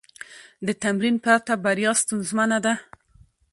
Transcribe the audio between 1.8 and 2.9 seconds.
ستونزمنه ده.